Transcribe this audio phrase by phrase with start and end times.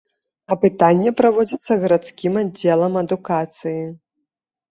[0.53, 3.81] Апытанне праводзіцца гарадскім аддзелам адукацыі.